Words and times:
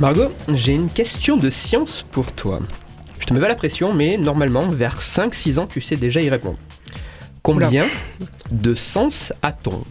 Margot, 0.00 0.30
j'ai 0.54 0.74
une 0.74 0.88
question 0.88 1.36
de 1.36 1.50
science 1.50 2.04
pour 2.12 2.30
toi. 2.30 2.60
Je 3.18 3.26
te 3.26 3.34
mets 3.34 3.40
pas 3.40 3.48
la 3.48 3.56
pression, 3.56 3.92
mais 3.92 4.16
normalement, 4.16 4.68
vers 4.68 5.00
5-6 5.00 5.58
ans, 5.58 5.66
tu 5.66 5.80
sais 5.80 5.96
déjà 5.96 6.20
y 6.20 6.30
répondre. 6.30 6.56
Combien 7.42 7.84
de 8.52 8.74
sens 8.76 9.32
a-t-on? 9.42 9.82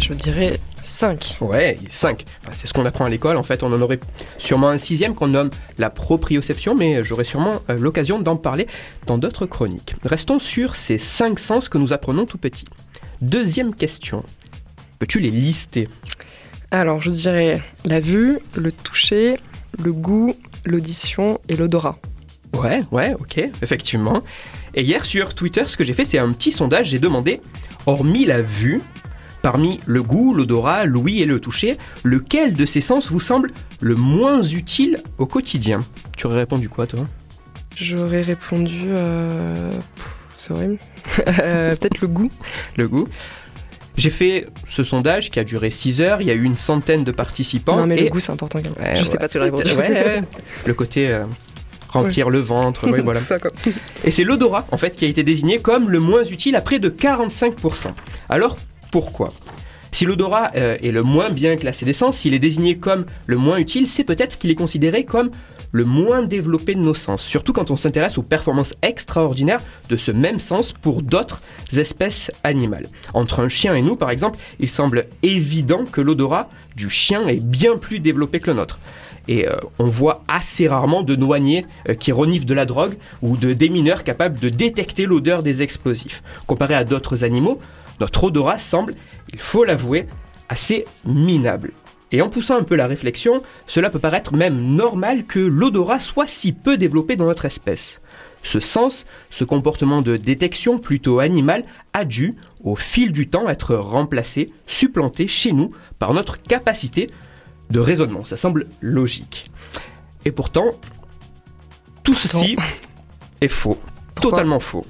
Je 0.00 0.12
dirais 0.12 0.58
5. 0.82 1.36
Ouais, 1.40 1.78
5. 1.88 2.24
c'est 2.50 2.66
ce 2.66 2.72
qu'on 2.72 2.84
apprend 2.84 3.04
à 3.04 3.08
l'école. 3.08 3.36
En 3.36 3.44
fait, 3.44 3.62
on 3.62 3.72
en 3.72 3.80
aurait 3.80 4.00
sûrement 4.38 4.70
un 4.70 4.78
sixième 4.78 5.14
qu'on 5.14 5.28
nomme 5.28 5.50
la 5.78 5.88
proprioception, 5.88 6.74
mais 6.74 7.04
j'aurai 7.04 7.22
sûrement 7.22 7.62
euh, 7.70 7.78
l'occasion 7.78 8.18
d'en 8.18 8.34
parler 8.34 8.66
dans 9.06 9.18
d'autres 9.18 9.46
chroniques. 9.46 9.94
Restons 10.04 10.40
sur 10.40 10.74
ces 10.74 10.98
5 10.98 11.38
sens 11.38 11.68
que 11.68 11.78
nous 11.78 11.92
apprenons 11.92 12.26
tout 12.26 12.38
petit. 12.38 12.66
Deuxième 13.20 13.72
question. 13.72 14.24
Peux-tu 14.98 15.20
les 15.20 15.30
lister? 15.30 15.88
Alors, 16.74 17.00
je 17.00 17.10
dirais 17.10 17.62
la 17.84 18.00
vue, 18.00 18.40
le 18.56 18.72
toucher, 18.72 19.36
le 19.80 19.92
goût, 19.92 20.34
l'audition 20.66 21.40
et 21.48 21.54
l'odorat. 21.54 22.00
Ouais, 22.52 22.80
ouais, 22.90 23.14
ok, 23.20 23.38
effectivement. 23.62 24.22
Et 24.74 24.82
hier 24.82 25.04
sur 25.04 25.36
Twitter, 25.36 25.62
ce 25.68 25.76
que 25.76 25.84
j'ai 25.84 25.92
fait, 25.92 26.04
c'est 26.04 26.18
un 26.18 26.32
petit 26.32 26.50
sondage. 26.50 26.88
J'ai 26.88 26.98
demandé, 26.98 27.40
hormis 27.86 28.24
la 28.24 28.42
vue, 28.42 28.82
parmi 29.40 29.78
le 29.86 30.02
goût, 30.02 30.34
l'odorat, 30.34 30.84
l'ouïe 30.84 31.22
et 31.22 31.26
le 31.26 31.38
toucher, 31.38 31.78
lequel 32.02 32.54
de 32.54 32.66
ces 32.66 32.80
sens 32.80 33.08
vous 33.08 33.20
semble 33.20 33.52
le 33.80 33.94
moins 33.94 34.42
utile 34.42 35.00
au 35.18 35.26
quotidien? 35.26 35.78
Tu 36.16 36.26
aurais 36.26 36.38
répondu 36.38 36.68
quoi, 36.68 36.88
toi? 36.88 37.04
J'aurais 37.76 38.22
répondu. 38.22 38.80
euh, 38.88 39.70
C'est 40.36 40.50
horrible. 40.50 40.78
Euh, 41.40 41.76
Peut-être 41.76 42.00
le 42.00 42.08
goût. 42.08 42.30
Le 42.76 42.88
goût. 42.88 43.06
J'ai 43.96 44.10
fait 44.10 44.46
ce 44.68 44.82
sondage 44.82 45.30
qui 45.30 45.38
a 45.38 45.44
duré 45.44 45.70
6 45.70 46.00
heures. 46.00 46.20
Il 46.20 46.26
y 46.26 46.30
a 46.30 46.34
eu 46.34 46.42
une 46.42 46.56
centaine 46.56 47.04
de 47.04 47.12
participants. 47.12 47.76
non, 47.76 47.86
mais 47.86 47.98
et 47.98 48.04
le 48.04 48.10
goût, 48.10 48.20
c'est 48.20 48.32
important 48.32 48.60
quand 48.60 48.80
même. 48.80 48.92
Ouais, 48.92 48.98
je 48.98 49.04
sais 49.04 49.12
ouais. 49.12 49.18
pas 49.18 49.28
si 49.28 49.38
j'aurais 49.38 49.50
répondu. 49.50 49.74
Ouais. 49.76 50.22
Le 50.66 50.74
côté 50.74 51.08
euh, 51.08 51.24
remplir 51.88 52.30
le 52.30 52.40
ventre, 52.40 52.88
voilà. 53.02 53.20
Tout 53.20 53.26
ça, 53.26 53.38
quoi. 53.38 53.52
Et 54.04 54.10
c'est 54.10 54.24
l'odorat, 54.24 54.66
en 54.72 54.78
fait, 54.78 54.96
qui 54.96 55.04
a 55.04 55.08
été 55.08 55.22
désigné 55.22 55.60
comme 55.60 55.90
le 55.90 56.00
moins 56.00 56.24
utile 56.24 56.56
à 56.56 56.60
près 56.60 56.78
de 56.78 56.90
45%. 56.90 57.92
Alors, 58.28 58.56
pourquoi? 58.90 59.32
Si 59.92 60.04
l'odorat 60.04 60.50
euh, 60.56 60.76
est 60.82 60.90
le 60.90 61.04
moins 61.04 61.30
bien 61.30 61.56
classé 61.56 61.84
des 61.84 61.92
sens, 61.92 62.16
s'il 62.16 62.34
est 62.34 62.40
désigné 62.40 62.78
comme 62.78 63.06
le 63.26 63.36
moins 63.36 63.58
utile, 63.58 63.88
c'est 63.88 64.02
peut-être 64.02 64.38
qu'il 64.38 64.50
est 64.50 64.56
considéré 64.56 65.04
comme 65.04 65.30
le 65.74 65.84
moins 65.84 66.22
développé 66.22 66.76
de 66.76 66.80
nos 66.80 66.94
sens, 66.94 67.20
surtout 67.20 67.52
quand 67.52 67.72
on 67.72 67.76
s'intéresse 67.76 68.16
aux 68.16 68.22
performances 68.22 68.74
extraordinaires 68.82 69.60
de 69.88 69.96
ce 69.96 70.12
même 70.12 70.38
sens 70.38 70.72
pour 70.72 71.02
d'autres 71.02 71.42
espèces 71.76 72.30
animales. 72.44 72.86
Entre 73.12 73.40
un 73.40 73.48
chien 73.48 73.74
et 73.74 73.82
nous, 73.82 73.96
par 73.96 74.10
exemple, 74.10 74.38
il 74.60 74.68
semble 74.68 75.06
évident 75.24 75.84
que 75.84 76.00
l'odorat 76.00 76.48
du 76.76 76.88
chien 76.88 77.26
est 77.26 77.42
bien 77.42 77.76
plus 77.76 77.98
développé 77.98 78.38
que 78.38 78.52
le 78.52 78.56
nôtre. 78.56 78.78
Et 79.26 79.48
euh, 79.48 79.56
on 79.80 79.86
voit 79.86 80.22
assez 80.28 80.68
rarement 80.68 81.02
de 81.02 81.16
douaniers 81.16 81.66
euh, 81.88 81.94
qui 81.94 82.12
reniflent 82.12 82.46
de 82.46 82.54
la 82.54 82.66
drogue 82.66 82.94
ou 83.20 83.36
de 83.36 83.52
démineurs 83.52 84.04
capables 84.04 84.38
de 84.38 84.50
détecter 84.50 85.06
l'odeur 85.06 85.42
des 85.42 85.62
explosifs. 85.62 86.22
Comparé 86.46 86.74
à 86.76 86.84
d'autres 86.84 87.24
animaux, 87.24 87.58
notre 87.98 88.22
odorat 88.22 88.60
semble, 88.60 88.94
il 89.32 89.40
faut 89.40 89.64
l'avouer, 89.64 90.06
assez 90.48 90.84
minable. 91.04 91.72
Et 92.12 92.22
en 92.22 92.28
poussant 92.28 92.56
un 92.56 92.62
peu 92.62 92.76
la 92.76 92.86
réflexion, 92.86 93.42
cela 93.66 93.90
peut 93.90 93.98
paraître 93.98 94.34
même 94.34 94.76
normal 94.76 95.24
que 95.24 95.40
l'odorat 95.40 96.00
soit 96.00 96.26
si 96.26 96.52
peu 96.52 96.76
développé 96.76 97.16
dans 97.16 97.26
notre 97.26 97.44
espèce. 97.44 98.00
Ce 98.42 98.60
sens, 98.60 99.06
ce 99.30 99.42
comportement 99.42 100.02
de 100.02 100.16
détection 100.16 100.78
plutôt 100.78 101.18
animal, 101.18 101.64
a 101.94 102.04
dû, 102.04 102.34
au 102.62 102.76
fil 102.76 103.10
du 103.10 103.28
temps, 103.28 103.48
être 103.48 103.74
remplacé, 103.74 104.46
supplanté 104.66 105.26
chez 105.26 105.52
nous 105.52 105.72
par 105.98 106.12
notre 106.12 106.40
capacité 106.40 107.08
de 107.70 107.80
raisonnement. 107.80 108.24
Ça 108.24 108.36
semble 108.36 108.66
logique. 108.80 109.50
Et 110.26 110.30
pourtant, 110.30 110.70
tout 112.02 112.14
ceci 112.14 112.56
est 113.40 113.48
faux. 113.48 113.78
Pourquoi 114.14 114.30
Totalement 114.30 114.60
faux. 114.60 114.86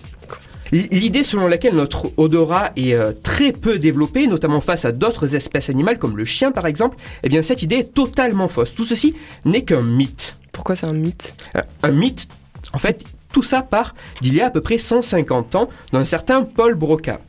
L'idée 0.74 1.22
selon 1.22 1.46
laquelle 1.46 1.76
notre 1.76 2.10
odorat 2.16 2.72
est 2.74 2.94
euh, 2.94 3.12
très 3.12 3.52
peu 3.52 3.78
développé, 3.78 4.26
notamment 4.26 4.60
face 4.60 4.84
à 4.84 4.90
d'autres 4.90 5.36
espèces 5.36 5.70
animales 5.70 6.00
comme 6.00 6.16
le 6.16 6.24
chien 6.24 6.50
par 6.50 6.66
exemple, 6.66 6.96
eh 7.22 7.28
bien 7.28 7.44
cette 7.44 7.62
idée 7.62 7.76
est 7.76 7.94
totalement 7.94 8.48
fausse. 8.48 8.74
Tout 8.74 8.84
ceci 8.84 9.14
n'est 9.44 9.62
qu'un 9.62 9.82
mythe. 9.82 10.36
Pourquoi 10.50 10.74
c'est 10.74 10.86
un 10.86 10.92
mythe? 10.92 11.36
Euh, 11.54 11.60
un 11.84 11.92
mythe, 11.92 12.26
en 12.72 12.78
fait, 12.78 13.04
tout 13.32 13.44
ça 13.44 13.62
part 13.62 13.94
d'il 14.20 14.34
y 14.34 14.40
a 14.40 14.46
à 14.46 14.50
peu 14.50 14.62
près 14.62 14.78
150 14.78 15.54
ans 15.54 15.68
d'un 15.92 16.04
certain 16.04 16.42
Paul 16.42 16.74
Broca. 16.74 17.20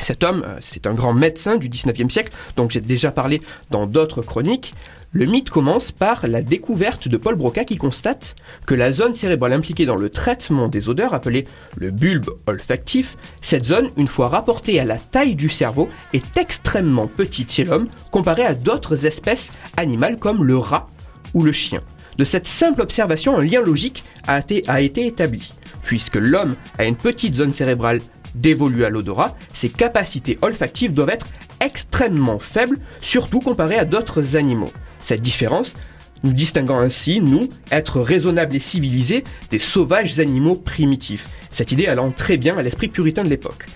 Cet 0.00 0.24
homme, 0.24 0.44
euh, 0.46 0.58
c'est 0.60 0.86
un 0.86 0.94
grand 0.94 1.12
médecin 1.12 1.56
du 1.56 1.68
19e 1.68 2.10
siècle, 2.10 2.32
donc 2.56 2.70
j'ai 2.70 2.80
déjà 2.80 3.10
parlé 3.10 3.40
dans 3.70 3.86
d'autres 3.86 4.22
chroniques. 4.22 4.72
Le 5.12 5.26
mythe 5.26 5.50
commence 5.50 5.90
par 5.90 6.26
la 6.26 6.40
découverte 6.40 7.08
de 7.08 7.16
Paul 7.16 7.34
Broca 7.34 7.64
qui 7.64 7.76
constate 7.76 8.36
que 8.64 8.74
la 8.74 8.92
zone 8.92 9.16
cérébrale 9.16 9.52
impliquée 9.52 9.84
dans 9.84 9.96
le 9.96 10.08
traitement 10.08 10.68
des 10.68 10.88
odeurs, 10.88 11.14
appelée 11.14 11.46
le 11.76 11.90
bulbe 11.90 12.30
olfactif, 12.46 13.16
cette 13.42 13.64
zone, 13.64 13.90
une 13.96 14.06
fois 14.06 14.28
rapportée 14.28 14.78
à 14.78 14.84
la 14.84 14.98
taille 14.98 15.34
du 15.34 15.48
cerveau, 15.48 15.88
est 16.12 16.36
extrêmement 16.36 17.08
petite 17.08 17.50
chez 17.50 17.64
l'homme 17.64 17.88
comparée 18.12 18.44
à 18.44 18.54
d'autres 18.54 19.04
espèces 19.04 19.50
animales 19.76 20.18
comme 20.18 20.44
le 20.44 20.56
rat 20.56 20.88
ou 21.34 21.42
le 21.42 21.52
chien. 21.52 21.80
De 22.16 22.24
cette 22.24 22.46
simple 22.46 22.80
observation, 22.80 23.36
un 23.36 23.44
lien 23.44 23.62
logique 23.62 24.04
a 24.26 24.38
été, 24.38 24.62
a 24.68 24.80
été 24.80 25.06
établi. 25.06 25.52
Puisque 25.82 26.16
l'homme 26.16 26.54
a 26.78 26.84
une 26.84 26.96
petite 26.96 27.34
zone 27.34 27.52
cérébrale 27.52 28.00
dévolue 28.34 28.84
à 28.84 28.90
l'odorat, 28.90 29.36
ses 29.52 29.68
capacités 29.68 30.38
olfactives 30.42 30.94
doivent 30.94 31.10
être 31.10 31.26
extrêmement 31.60 32.38
faibles, 32.38 32.78
surtout 33.00 33.40
comparées 33.40 33.78
à 33.78 33.84
d'autres 33.84 34.36
animaux. 34.36 34.72
Cette 34.98 35.22
différence, 35.22 35.74
nous 36.22 36.32
distinguant 36.32 36.78
ainsi, 36.78 37.20
nous, 37.20 37.48
êtres 37.70 38.00
raisonnables 38.00 38.56
et 38.56 38.60
civilisés, 38.60 39.24
des 39.50 39.58
sauvages 39.58 40.18
animaux 40.20 40.54
primitifs. 40.54 41.28
Cette 41.50 41.72
idée 41.72 41.86
allant 41.86 42.10
très 42.10 42.36
bien 42.36 42.56
à 42.58 42.62
l'esprit 42.62 42.88
puritain 42.88 43.24
de 43.24 43.28
l'époque. 43.28 43.66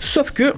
Sauf 0.00 0.30
que 0.30 0.52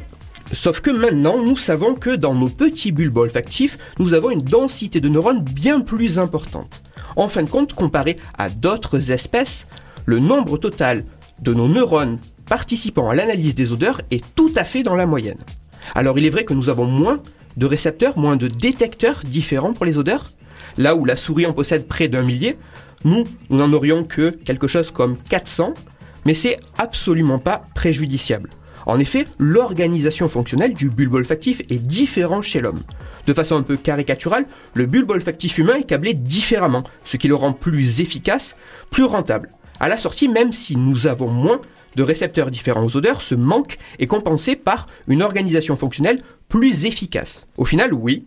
Sauf 0.53 0.81
que 0.81 0.91
maintenant, 0.91 1.41
nous 1.41 1.57
savons 1.57 1.95
que 1.95 2.11
dans 2.11 2.35
nos 2.35 2.49
petits 2.49 2.91
bulbes 2.91 3.19
olfactifs, 3.19 3.79
nous 4.01 4.15
avons 4.15 4.33
une 4.33 4.43
densité 4.43 5.01
de 5.01 5.09
neurones 5.09 5.45
bien 5.45 5.81
plus 5.81 6.19
importante. 6.19 6.83
En 7.15 7.29
fin 7.29 7.45
de 7.45 7.49
compte, 7.49 7.73
comparé 7.73 8.17
à 8.37 8.51
d'autres 8.51 9.13
espèces, 9.13 9.69
le 10.07 10.19
nombre 10.19 10.59
total 10.59 11.05
de 11.41 11.55
nos 11.55 11.69
neurones 11.69 12.19
participant 12.51 13.09
à 13.09 13.15
l'analyse 13.15 13.55
des 13.55 13.71
odeurs 13.71 14.03
est 14.11 14.25
tout 14.35 14.53
à 14.57 14.65
fait 14.65 14.83
dans 14.83 14.97
la 14.97 15.07
moyenne. 15.07 15.39
Alors 15.95 16.19
il 16.19 16.27
est 16.27 16.31
vrai 16.31 16.45
que 16.45 16.53
nous 16.53 16.69
avons 16.69 16.85
moins 16.85 17.23
de 17.57 17.65
récepteurs, 17.65 18.19
moins 18.19 18.37
de 18.37 18.49
détecteurs 18.49 19.21
différents 19.25 19.73
pour 19.73 19.87
les 19.87 19.99
odeurs. 19.99 20.27
Là 20.77 20.97
où 20.97 21.05
la 21.05 21.15
souris 21.15 21.47
en 21.47 21.53
possède 21.53 21.87
près 21.87 22.09
d'un 22.09 22.23
millier, 22.23 22.57
nous, 23.05 23.23
nous 23.51 23.57
n'en 23.57 23.73
aurions 23.73 24.03
que 24.03 24.31
quelque 24.31 24.67
chose 24.67 24.91
comme 24.91 25.17
400, 25.17 25.75
mais 26.27 26.35
c'est 26.35 26.57
absolument 26.77 27.39
pas 27.39 27.63
préjudiciable. 27.77 28.51
En 28.85 28.99
effet, 28.99 29.27
l'organisation 29.39 30.27
fonctionnelle 30.27 30.75
du 30.75 30.91
bulbe 30.91 31.15
olfactif 31.15 31.61
est 31.71 31.87
différente 31.87 32.43
chez 32.43 32.61
l'homme. 32.61 32.81
De 33.27 33.35
façon 33.35 33.55
un 33.55 33.63
peu 33.63 33.77
caricaturale, 33.77 34.47
le 34.75 34.87
bulbe 34.87 35.11
olfactif 35.11 35.59
humain 35.59 35.77
est 35.77 35.85
câblé 35.85 36.15
différemment, 36.15 36.83
ce 37.05 37.17
qui 37.17 37.29
le 37.29 37.37
rend 37.37 37.53
plus 37.53 38.01
efficace, 38.01 38.57
plus 38.91 39.05
rentable. 39.05 39.51
À 39.81 39.89
la 39.89 39.97
sortie, 39.97 40.29
même 40.29 40.53
si 40.53 40.77
nous 40.77 41.07
avons 41.07 41.29
moins 41.29 41.61
de 41.97 42.03
récepteurs 42.03 42.51
différents 42.51 42.85
aux 42.85 42.97
odeurs, 42.99 43.23
ce 43.23 43.35
manque 43.35 43.79
est 43.99 44.07
compensé 44.07 44.55
par 44.55 44.87
une 45.09 45.23
organisation 45.23 45.75
fonctionnelle 45.75 46.23
plus 46.51 46.85
efficace. 46.85 47.47
Au 47.57 47.65
final, 47.65 47.95
oui, 47.95 48.25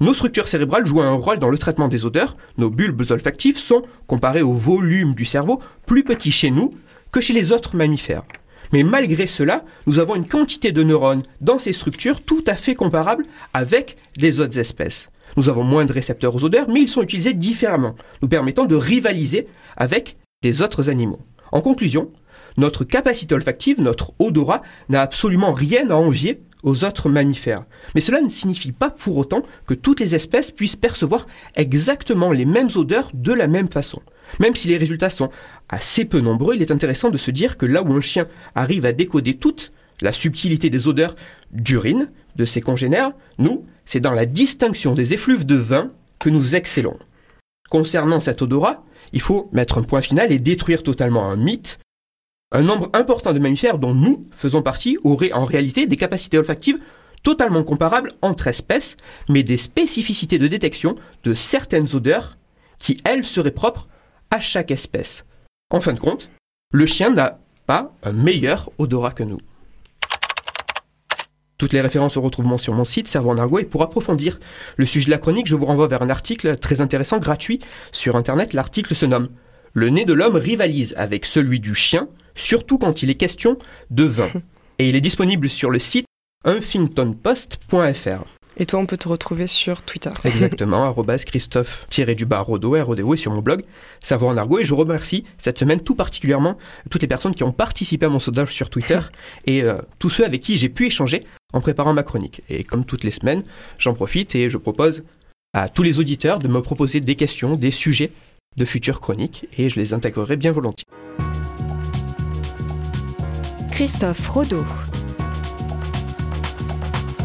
nos 0.00 0.12
structures 0.12 0.48
cérébrales 0.48 0.86
jouent 0.86 1.02
un 1.02 1.12
rôle 1.12 1.38
dans 1.38 1.50
le 1.50 1.58
traitement 1.58 1.86
des 1.86 2.04
odeurs. 2.04 2.36
Nos 2.58 2.70
bulbes 2.70 3.08
olfactifs 3.10 3.58
sont, 3.58 3.84
comparés 4.08 4.42
au 4.42 4.54
volume 4.54 5.14
du 5.14 5.24
cerveau, 5.24 5.60
plus 5.86 6.02
petits 6.02 6.32
chez 6.32 6.50
nous 6.50 6.74
que 7.12 7.20
chez 7.20 7.32
les 7.32 7.52
autres 7.52 7.76
mammifères. 7.76 8.24
Mais 8.72 8.82
malgré 8.82 9.28
cela, 9.28 9.64
nous 9.86 10.00
avons 10.00 10.16
une 10.16 10.26
quantité 10.26 10.72
de 10.72 10.82
neurones 10.82 11.22
dans 11.40 11.60
ces 11.60 11.72
structures 11.72 12.20
tout 12.22 12.42
à 12.48 12.56
fait 12.56 12.74
comparable 12.74 13.24
avec 13.52 13.96
les 14.16 14.40
autres 14.40 14.58
espèces. 14.58 15.08
Nous 15.36 15.48
avons 15.48 15.62
moins 15.62 15.84
de 15.84 15.92
récepteurs 15.92 16.34
aux 16.34 16.42
odeurs, 16.42 16.68
mais 16.68 16.80
ils 16.80 16.88
sont 16.88 17.02
utilisés 17.02 17.32
différemment, 17.32 17.94
nous 18.22 18.28
permettant 18.28 18.64
de 18.64 18.74
rivaliser 18.74 19.46
avec 19.76 20.16
autres 20.62 20.90
animaux. 20.90 21.20
En 21.52 21.60
conclusion, 21.60 22.10
notre 22.56 22.84
capacité 22.84 23.34
olfactive, 23.34 23.80
notre 23.80 24.12
odorat, 24.18 24.62
n'a 24.88 25.02
absolument 25.02 25.52
rien 25.52 25.90
à 25.90 25.94
envier 25.94 26.40
aux 26.62 26.84
autres 26.84 27.08
mammifères. 27.08 27.64
Mais 27.94 28.00
cela 28.00 28.20
ne 28.20 28.28
signifie 28.28 28.72
pas 28.72 28.90
pour 28.90 29.16
autant 29.16 29.42
que 29.66 29.74
toutes 29.74 30.00
les 30.00 30.14
espèces 30.14 30.50
puissent 30.50 30.76
percevoir 30.76 31.26
exactement 31.56 32.32
les 32.32 32.44
mêmes 32.44 32.70
odeurs 32.74 33.10
de 33.12 33.32
la 33.32 33.46
même 33.46 33.68
façon. 33.68 34.00
Même 34.40 34.56
si 34.56 34.68
les 34.68 34.78
résultats 34.78 35.10
sont 35.10 35.30
assez 35.68 36.04
peu 36.04 36.20
nombreux, 36.20 36.54
il 36.54 36.62
est 36.62 36.70
intéressant 36.70 37.10
de 37.10 37.18
se 37.18 37.30
dire 37.30 37.58
que 37.58 37.66
là 37.66 37.82
où 37.82 37.92
un 37.92 38.00
chien 38.00 38.26
arrive 38.54 38.86
à 38.86 38.92
décoder 38.92 39.34
toute 39.34 39.72
la 40.00 40.12
subtilité 40.12 40.70
des 40.70 40.88
odeurs 40.88 41.14
d'urine 41.52 42.10
de 42.36 42.44
ses 42.44 42.60
congénères, 42.60 43.12
nous, 43.38 43.64
c'est 43.84 44.00
dans 44.00 44.12
la 44.12 44.26
distinction 44.26 44.94
des 44.94 45.14
effluves 45.14 45.46
de 45.46 45.56
vin 45.56 45.92
que 46.18 46.30
nous 46.30 46.54
excellons. 46.54 46.98
Concernant 47.70 48.20
cet 48.20 48.42
odorat, 48.42 48.84
il 49.14 49.20
faut 49.20 49.48
mettre 49.52 49.78
un 49.78 49.82
point 49.82 50.02
final 50.02 50.32
et 50.32 50.38
détruire 50.38 50.82
totalement 50.82 51.30
un 51.30 51.36
mythe. 51.36 51.78
Un 52.52 52.62
nombre 52.62 52.90
important 52.92 53.32
de 53.32 53.38
mammifères 53.38 53.78
dont 53.78 53.94
nous 53.94 54.26
faisons 54.36 54.60
partie 54.60 54.98
auraient 55.04 55.32
en 55.32 55.44
réalité 55.44 55.86
des 55.86 55.96
capacités 55.96 56.36
olfactives 56.36 56.80
totalement 57.22 57.62
comparables 57.62 58.12
entre 58.22 58.48
espèces, 58.48 58.96
mais 59.28 59.42
des 59.42 59.56
spécificités 59.56 60.38
de 60.38 60.48
détection 60.48 60.96
de 61.22 61.32
certaines 61.32 61.94
odeurs 61.94 62.36
qui, 62.78 62.98
elles, 63.04 63.24
seraient 63.24 63.50
propres 63.50 63.88
à 64.30 64.40
chaque 64.40 64.72
espèce. 64.72 65.24
En 65.70 65.80
fin 65.80 65.94
de 65.94 66.00
compte, 66.00 66.28
le 66.72 66.84
chien 66.84 67.10
n'a 67.10 67.38
pas 67.66 67.94
un 68.02 68.12
meilleur 68.12 68.70
odorat 68.78 69.12
que 69.12 69.22
nous. 69.22 69.38
Toutes 71.64 71.72
les 71.72 71.80
références 71.80 72.12
se 72.12 72.18
retrouvent 72.18 72.58
sur 72.58 72.74
mon 72.74 72.84
site 72.84 73.08
Cerveau 73.08 73.30
en 73.30 73.38
Argot 73.38 73.58
et 73.58 73.64
pour 73.64 73.82
approfondir 73.82 74.38
le 74.76 74.84
sujet 74.84 75.06
de 75.06 75.10
la 75.10 75.16
chronique, 75.16 75.46
je 75.46 75.56
vous 75.56 75.64
renvoie 75.64 75.88
vers 75.88 76.02
un 76.02 76.10
article 76.10 76.58
très 76.58 76.82
intéressant, 76.82 77.18
gratuit, 77.18 77.58
sur 77.90 78.16
Internet. 78.16 78.52
L'article 78.52 78.94
se 78.94 79.06
nomme 79.06 79.30
Le 79.72 79.88
nez 79.88 80.04
de 80.04 80.12
l'homme 80.12 80.36
rivalise 80.36 80.92
avec 80.98 81.24
celui 81.24 81.60
du 81.60 81.74
chien, 81.74 82.08
surtout 82.34 82.76
quand 82.76 83.02
il 83.02 83.08
est 83.08 83.14
question 83.14 83.56
de 83.90 84.04
vin. 84.04 84.28
Et 84.78 84.90
il 84.90 84.94
est 84.94 85.00
disponible 85.00 85.48
sur 85.48 85.70
le 85.70 85.78
site 85.78 86.04
huffingtonpost.fr. 86.46 88.24
Et 88.56 88.66
toi, 88.66 88.78
on 88.78 88.86
peut 88.86 88.96
te 88.96 89.08
retrouver 89.08 89.46
sur 89.46 89.82
Twitter. 89.82 90.10
Exactement, 90.24 90.84
arrobas 90.84 91.24
Christophe 91.24 91.86
du 91.90 92.26
Rodo, 92.30 92.76
RODO, 92.84 93.14
et 93.14 93.16
sur 93.16 93.32
mon 93.32 93.42
blog 93.42 93.64
Savoir 94.02 94.32
en 94.32 94.36
Argot. 94.36 94.60
Et 94.60 94.64
je 94.64 94.74
remercie 94.74 95.24
cette 95.38 95.58
semaine 95.58 95.80
tout 95.80 95.94
particulièrement 95.94 96.56
toutes 96.90 97.02
les 97.02 97.08
personnes 97.08 97.34
qui 97.34 97.42
ont 97.42 97.52
participé 97.52 98.06
à 98.06 98.08
mon 98.08 98.18
sondage 98.18 98.52
sur 98.52 98.70
Twitter 98.70 99.00
et 99.46 99.62
euh, 99.62 99.78
tous 99.98 100.10
ceux 100.10 100.24
avec 100.24 100.40
qui 100.42 100.56
j'ai 100.56 100.68
pu 100.68 100.86
échanger 100.86 101.20
en 101.52 101.60
préparant 101.60 101.92
ma 101.92 102.02
chronique. 102.02 102.42
Et 102.48 102.62
comme 102.62 102.84
toutes 102.84 103.04
les 103.04 103.10
semaines, 103.10 103.42
j'en 103.78 103.94
profite 103.94 104.34
et 104.34 104.50
je 104.50 104.58
propose 104.58 105.04
à 105.52 105.68
tous 105.68 105.82
les 105.82 105.98
auditeurs 105.98 106.38
de 106.38 106.48
me 106.48 106.62
proposer 106.62 107.00
des 107.00 107.14
questions, 107.14 107.56
des 107.56 107.70
sujets 107.70 108.10
de 108.56 108.64
futures 108.64 109.00
chroniques 109.00 109.48
et 109.58 109.68
je 109.68 109.80
les 109.80 109.92
intégrerai 109.92 110.36
bien 110.36 110.52
volontiers. 110.52 110.86
Christophe 113.70 114.28
Rodeau. 114.28 114.64